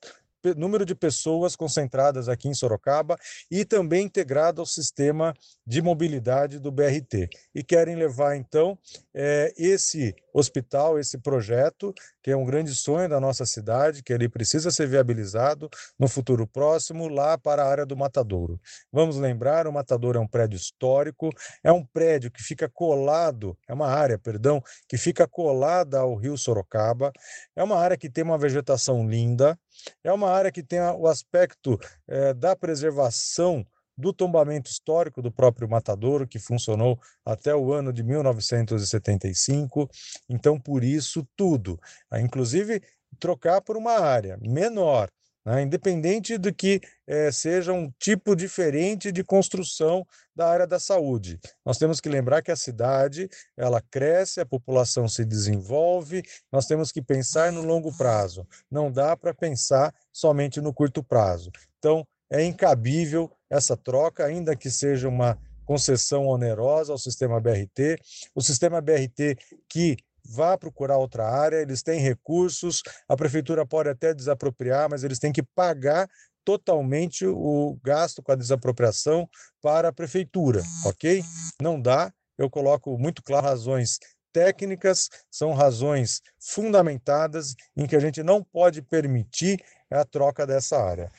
número 0.57 0.85
de 0.85 0.95
pessoas 0.95 1.57
concentradas 1.57 2.29
aqui 2.29 2.49
em 2.49 2.55
Sorocaba 2.55 3.17
e 3.51 3.65
também 3.65 4.05
integrado 4.05 4.61
ao 4.61 4.67
sistema 4.67 5.35
de 5.67 5.81
mobilidade 5.81 6.59
do 6.59 6.71
BRT. 6.71 7.29
E 7.55 7.63
querem 7.63 7.97
levar, 7.97 8.37
então, 8.37 8.79
é, 9.15 9.53
esse 9.57 10.15
hospital, 10.33 10.99
esse 10.99 11.19
projeto, 11.19 11.95
que 12.25 12.31
é 12.31 12.37
um 12.37 12.47
grande 12.47 12.75
sonho 12.75 13.07
da 13.07 13.21
nossa 13.21 13.45
cidade, 13.45 14.03
que 14.03 14.11
ele 14.11 14.31
precisa 14.31 14.71
ser 14.71 14.89
viabilizado 14.89 15.69
no 15.99 16.09
futuro 16.09 16.47
próximo, 16.47 17.07
lá 17.07 17.37
para 17.37 17.63
a 17.63 17.69
área 17.69 17.85
do 17.85 17.95
Matadouro. 17.95 18.59
Vamos 18.91 19.19
lembrar, 19.19 19.67
o 19.67 19.73
Matadouro 19.73 20.17
é 20.17 20.21
um 20.23 20.27
prédio 20.27 20.57
histórico, 20.57 21.29
é 21.63 21.71
um 21.71 21.85
prédio 21.85 22.31
que 22.31 22.43
fica 22.43 22.67
colado, 22.67 23.55
é 23.69 23.75
uma 23.75 23.89
área, 23.89 24.19
perdão, 24.19 24.63
que 24.89 24.97
fica 24.97 25.29
colada 25.29 25.99
ao 25.99 26.15
rio 26.15 26.39
Sorocaba, 26.39 27.13
é 27.55 27.63
uma 27.63 27.77
área 27.77 27.99
que 27.99 28.09
tem 28.09 28.25
uma 28.25 28.39
vegetação 28.39 29.07
linda, 29.07 29.59
é 30.03 30.11
uma 30.11 30.31
área 30.31 30.51
que 30.51 30.63
tem 30.63 30.81
o 30.81 31.07
aspecto 31.07 31.79
é, 32.09 32.33
da 32.33 32.57
preservação 32.57 33.67
do 33.97 34.13
tombamento 34.13 34.71
histórico 34.71 35.23
do 35.23 35.31
próprio 35.31 35.69
Matadouro, 35.69 36.27
que 36.27 36.39
funcionou 36.39 36.99
até 37.25 37.55
o 37.55 37.73
ano 37.73 37.93
de 37.93 38.03
1975. 38.03 39.89
Então, 40.29 40.59
por 40.59 40.83
isso, 40.83 41.27
tudo, 41.37 41.79
ah, 42.11 42.21
inclusive 42.21 42.83
trocar 43.19 43.61
por 43.61 43.77
uma 43.77 44.01
área 44.01 44.37
menor, 44.41 45.09
né, 45.45 45.63
independente 45.63 46.39
do 46.39 46.53
que 46.53 46.81
é, 47.07 47.31
seja 47.31 47.73
um 47.73 47.93
tipo 47.99 48.35
diferente 48.35 49.13
de 49.13 49.23
construção 49.23 50.07
da 50.35 50.49
área 50.49 50.67
da 50.67 50.81
saúde. 50.81 51.39
Nós 51.65 51.77
temos 51.77 52.01
que 52.01 52.09
lembrar 52.09 52.43
que 52.43 52.51
a 52.51 52.57
cidade 52.57 53.29
ela 53.57 53.83
cresce, 53.91 54.41
a 54.41 54.47
população 54.47 55.07
se 55.07 55.25
desenvolve, 55.25 56.23
nós 56.51 56.67
temos 56.67 56.91
que 56.91 57.03
pensar 57.03 57.53
no 57.53 57.63
longo 57.63 57.95
prazo. 57.97 58.47
Não 58.71 58.91
dá 58.91 59.17
para 59.17 59.35
pensar 59.35 59.95
somente 60.13 60.61
no 60.61 60.73
curto 60.73 61.05
prazo. 61.05 61.51
Então, 61.79 62.07
é 62.35 62.45
incabível 62.45 63.31
essa 63.49 63.77
troca, 63.77 64.25
ainda 64.25 64.57
que 64.57 64.69
seja 64.69 65.09
uma 65.09 65.39
concessão 65.65 66.27
onerosa 66.27 66.93
ao 66.93 66.99
sistema 66.99 67.41
BRT. 67.41 67.97
O 68.35 68.43
sistema 68.43 68.81
BRT 68.81 69.39
que 69.69 69.97
vá 70.25 70.59
procurar 70.59 70.99
outra 70.99 71.29
área, 71.29 71.59
eles 71.59 71.83
têm 71.83 72.01
recursos, 72.01 72.83
a 73.09 73.17
prefeitura 73.17 73.65
pode 73.65 73.89
até 73.89 74.13
desapropriar, 74.13 74.89
mas 74.91 75.05
eles 75.05 75.19
têm 75.19 75.33
que 75.33 75.43
pagar 75.43 76.09
totalmente 76.45 77.25
o 77.25 77.79
gasto 77.83 78.23
com 78.23 78.33
a 78.33 78.37
desapropriação 78.37 79.29
para 79.63 79.89
a 79.89 79.93
prefeitura, 79.93 80.61
ok? 80.85 81.23
Não 81.63 81.81
dá, 81.81 82.13
eu 82.37 82.51
coloco 82.51 82.99
muito 82.99 83.23
claro 83.23 83.47
razões 83.47 83.99
técnicas, 84.33 85.09
são 85.31 85.53
razões 85.55 86.21
fundamentadas 86.41 87.55
em 87.77 87.87
que 87.87 87.95
a 87.95 88.01
gente 88.01 88.23
não 88.23 88.43
pode 88.43 88.83
permitir 88.83 89.63
a 89.89 90.05
troca 90.05 90.45
dessa 90.45 90.77
área. 90.77 91.11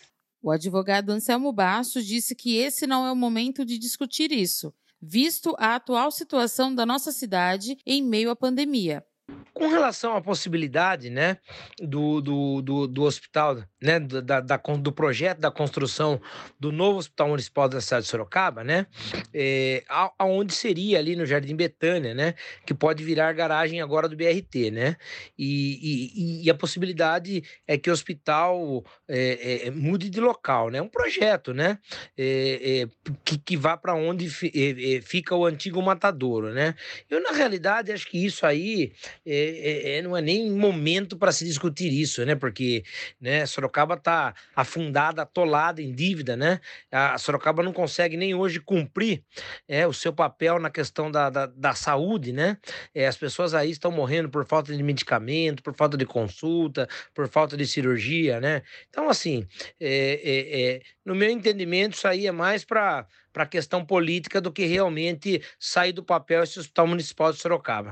O 0.46 0.52
advogado 0.52 1.10
Anselmo 1.10 1.52
Bastos 1.52 2.06
disse 2.06 2.36
que 2.36 2.56
esse 2.56 2.86
não 2.86 3.04
é 3.04 3.12
o 3.12 3.16
momento 3.16 3.66
de 3.66 3.80
discutir 3.80 4.32
isso, 4.32 4.72
visto 5.02 5.56
a 5.58 5.74
atual 5.74 6.12
situação 6.12 6.76
da 6.76 6.86
nossa 6.86 7.12
cidade 7.12 7.76
em 7.84 8.04
meio 8.04 8.30
à 8.30 8.36
pandemia. 8.36 9.04
Com 9.56 9.70
relação 9.70 10.18
à 10.18 10.22
possibilidade 10.22 11.10
né, 11.10 11.38
do, 11.80 12.20
do, 12.20 12.62
do, 12.62 12.88
do 12.88 13.04
hospital, 13.04 13.64
né, 13.82 14.02
da, 14.02 14.42
da, 14.42 14.58
do 14.58 14.92
projeto 14.92 15.40
da 15.40 15.50
construção 15.50 16.22
do 16.60 16.74
novo 16.74 17.00
Hospital 17.00 17.30
Municipal 17.30 17.70
da 17.70 17.80
cidade 17.80 18.04
de 18.04 18.12
Sorocaba, 18.12 18.66
né, 18.66 18.86
é, 19.34 19.84
aonde 20.20 20.54
seria 20.54 21.00
ali 21.00 21.16
no 21.16 21.26
Jardim 21.26 21.56
Betânia, 21.56 22.14
né, 22.14 22.36
que 22.66 22.74
pode 22.74 23.02
virar 23.04 23.32
garagem 23.32 23.82
agora 23.82 24.10
do 24.10 24.18
BRT, 24.18 24.72
né, 24.72 24.98
e, 25.40 26.10
e, 26.12 26.44
e 26.44 26.50
a 26.50 26.54
possibilidade 26.54 27.42
é 27.66 27.78
que 27.78 27.90
o 27.90 27.94
hospital 27.94 28.84
é, 29.08 29.68
é, 29.68 29.72
mude 29.72 30.10
de 30.10 30.20
local, 30.20 30.70
né, 30.70 30.82
um 30.82 30.90
projeto, 30.90 31.54
né, 31.54 31.80
é, 32.18 32.82
é, 32.82 33.12
que, 33.24 33.38
que 33.38 33.56
vá 33.56 33.78
para 33.78 33.96
onde 33.96 34.30
fica 35.02 35.34
o 35.34 35.46
antigo 35.46 35.82
matadouro, 35.82 36.54
né. 36.54 36.76
Eu, 37.10 37.24
na 37.24 37.32
realidade, 37.32 37.94
acho 37.94 38.08
que 38.08 38.24
isso 38.24 38.46
aí 38.46 38.92
é, 39.26 39.98
é, 39.98 40.02
não 40.02 40.16
é 40.16 40.22
nem 40.22 40.52
momento 40.52 41.18
para 41.18 41.32
se 41.32 41.46
discutir 41.46 41.92
isso, 41.92 42.24
né? 42.26 42.36
Porque 42.36 42.84
né, 43.20 43.46
Sorocaba 43.46 43.96
está 43.96 44.34
afundada, 44.56 45.24
atolada 45.24 45.82
em 45.82 45.92
dívida, 45.94 46.36
né? 46.36 46.60
A 46.92 47.18
Sorocaba 47.18 47.64
não 47.64 47.74
consegue 47.74 48.16
nem 48.16 48.36
hoje 48.36 48.60
cumprir 48.60 49.24
é, 49.68 49.88
o 49.88 49.94
seu 49.94 50.14
papel 50.14 50.60
na 50.60 50.70
questão 50.70 51.10
da, 51.10 51.30
da, 51.30 51.46
da 51.48 51.74
saúde, 51.74 52.32
né? 52.32 52.58
É, 52.94 53.08
as 53.08 53.18
pessoas 53.18 53.54
aí 53.54 53.72
estão 53.72 53.92
morrendo 53.92 54.30
por 54.30 54.46
falta 54.46 54.76
de 54.76 54.84
medicamento, 54.84 55.64
por 55.64 55.76
falta 55.76 55.98
de 55.98 56.06
consulta, 56.06 56.88
por 57.14 57.28
falta 57.28 57.58
de 57.58 57.66
cirurgia, 57.66 58.40
né? 58.40 58.62
Então, 58.90 59.10
assim, 59.10 59.48
é, 59.80 60.22
é, 60.24 60.62
é 60.62 60.82
no 61.06 61.16
meu 61.16 61.30
entendimento, 61.30 61.96
isso 61.96 62.08
aí 62.08 62.28
é 62.28 62.32
mais 62.32 62.64
para 62.64 63.08
a 63.36 63.46
questão 63.46 63.86
política 63.86 64.40
do 64.40 64.52
que 64.52 64.66
realmente 64.66 65.42
sair 65.60 65.94
do 65.94 66.04
papel 66.04 66.44
esse 66.44 66.60
Hospital 66.60 66.88
Municipal 66.88 67.32
de 67.32 67.40
Sorocaba. 67.40 67.92